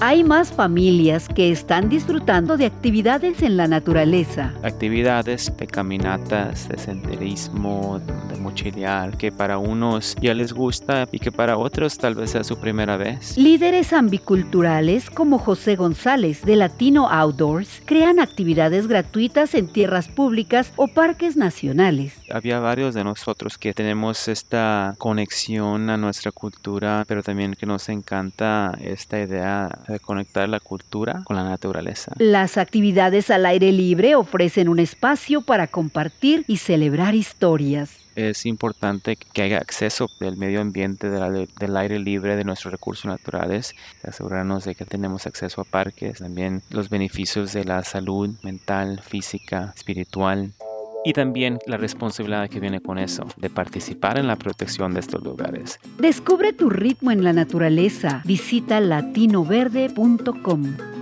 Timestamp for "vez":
12.14-12.30, 12.96-13.36